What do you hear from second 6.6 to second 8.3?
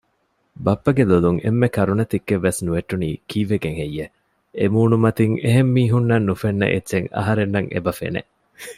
އެއްޗެއް އަހަރެނަށް އެބަފެނެ